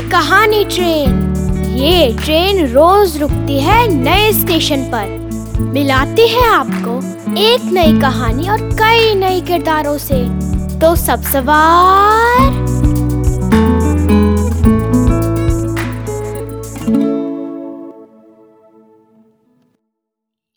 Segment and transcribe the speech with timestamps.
[0.00, 1.34] कहानी ट्रेन।
[1.74, 5.22] ये ट्रेन रोज रुकती है नए स्टेशन पर।
[5.60, 6.96] मिलाती है आपको
[7.38, 10.24] एक नई कहानी और कई नए किरदारों से।
[10.80, 12.72] तो सब सवार।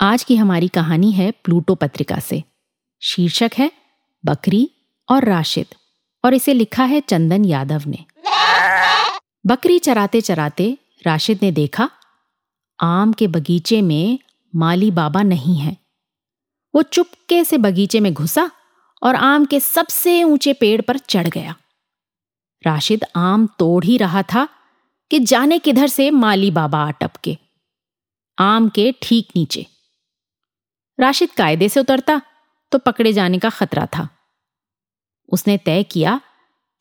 [0.00, 2.42] आज की हमारी कहानी है प्लूटो पत्रिका से।
[3.02, 3.72] शीर्षक है,
[4.26, 4.70] बकरी
[5.10, 5.66] और राशिद,
[6.24, 8.04] और इसे लिखा है चंदन यादव ने।
[9.44, 10.76] बकरी चराते चराते
[11.06, 11.88] राशिद ने देखा,
[12.78, 14.18] आम के बगीचे में
[14.54, 15.76] माली बाबा नहीं है।
[16.74, 18.50] वो चुपके से बगीचे में घुसा
[19.02, 21.54] और आम के सबसे ऊँचे पेड़ पर चढ़ गया।
[22.64, 24.48] राशिद आम तोड़ ही रहा था
[25.10, 27.36] कि जाने किधर से माली बाबा आ टपके
[28.38, 29.66] आम के ठीक नीचे।
[30.98, 32.20] राशिद कायदे से उतरता
[32.72, 34.08] तो पकड़े जाने का खतरा था।
[35.28, 36.20] उसने तय किया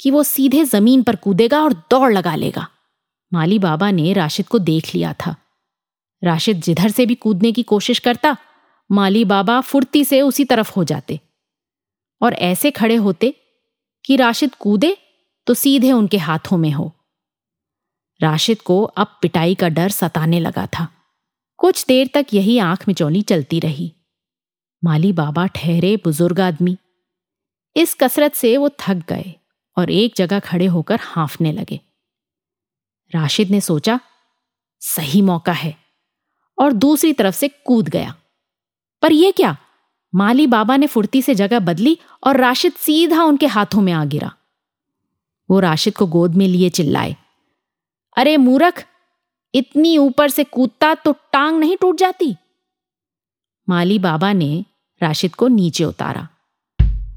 [0.00, 2.68] कि वो सीधे ज़मीन पर कूदेगा और दौड़ लगा लेगा।
[3.32, 5.36] माली बाबा ने राशिद को देख लिया था।
[6.24, 8.36] राशिद जिधर से भी कूदने की कोशिश करता,
[8.92, 11.20] माली बाबा फुर्ती से उसी तरफ़ हो जाते।
[12.22, 13.34] और ऐसे खड़े होते
[14.04, 14.96] कि राशिद कूदे
[15.46, 16.92] तो सीधे उनके हाथों में हो।
[18.22, 20.88] राशिद को अब पिटाई का डर सताने लगा था।
[21.56, 23.94] कुछ देर तक यही आँख मिचौली चलती रही।
[24.84, 26.76] माली बाबा ठहरे बुज़ुर्ग आदमी।
[27.76, 29.34] इस कसरत से वो थक गए।
[29.78, 31.80] और एक जगह खड़े होकर हाफने लगे।
[33.14, 34.00] राशिद ने सोचा,
[34.80, 35.74] सही मौका है,
[36.58, 38.14] और दूसरी तरफ़ से कूद गया।
[39.02, 39.56] पर यह क्या?
[40.14, 44.32] माली बाबा ने फुर्ती से जगह बदली और राशिद सीधा उनके हाथों में आ गिरा।
[45.50, 47.16] वो राशिद को गोद में लिए चिल्लाए,
[48.16, 48.84] अरे मूरख,
[49.54, 52.36] इतनी ऊपर से कूदता तो टांग नहीं टूट जाती?
[53.68, 54.64] माली बाबा ने
[55.02, 56.28] राशिद को नीचे उतारा।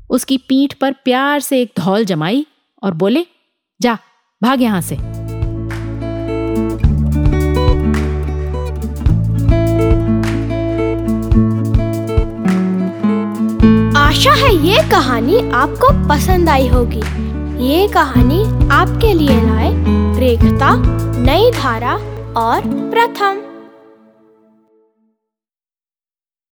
[0.10, 2.46] उसकी पीठ पर प्यार से एक धौल जमाई
[2.84, 3.26] और बोले,
[3.82, 3.98] जा,
[4.44, 4.96] भाग यहाँ से।
[13.98, 17.02] आशा है ये कहानी आपको पसंद आई होगी।
[17.66, 19.72] ये कहानी आपके लिए लाए
[20.20, 20.76] रेखता,
[21.18, 21.94] नई धारा
[22.42, 22.62] और
[22.92, 23.51] प्रथम।